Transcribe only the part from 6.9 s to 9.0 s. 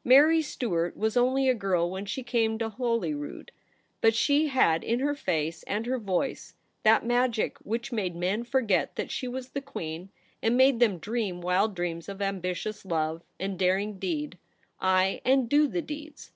magic which made men forget